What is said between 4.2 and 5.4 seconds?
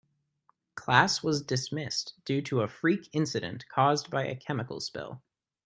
a chemical spill.